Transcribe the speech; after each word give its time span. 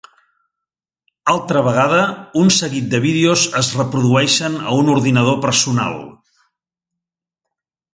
Altra 1.33 1.61
vegada, 1.67 1.99
un 2.45 2.49
seguit 2.57 2.89
de 2.95 3.03
vídeos 3.05 3.45
es 3.63 3.71
reprodueixen 3.83 4.59
a 4.65 4.77
un 4.81 4.93
ordinador 4.99 5.41
personal. 5.49 5.99